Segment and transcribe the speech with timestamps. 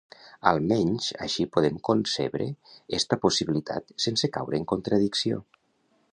[0.51, 2.47] Almenys, així podem concebre
[2.99, 5.39] esta possibilitat sense caure en contradicció.